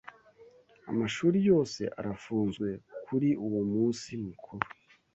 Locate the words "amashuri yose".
0.91-1.81